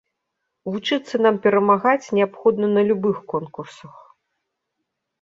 Вучыцца 0.71 1.15
нам 1.25 1.35
перамагаць 1.43 2.11
неабходна 2.21 2.73
на 2.75 2.87
любых 2.91 3.23
конкурсах. 3.37 3.95